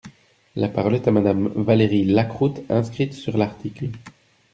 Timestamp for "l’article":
3.37-3.91